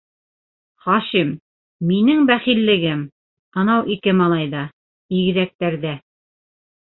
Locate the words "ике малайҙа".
3.97-4.63